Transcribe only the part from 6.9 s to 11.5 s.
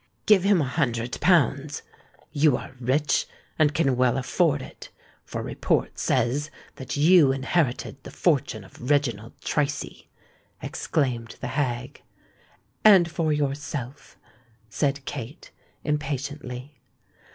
you inherited the fortune of Reginald Tracy," exclaimed the